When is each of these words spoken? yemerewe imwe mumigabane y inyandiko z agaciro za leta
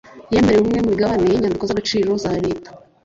yemerewe 0.33 0.61
imwe 0.65 0.79
mumigabane 0.83 1.25
y 1.29 1.35
inyandiko 1.37 1.63
z 1.65 1.71
agaciro 1.75 2.09
za 2.23 2.31
leta 2.45 2.69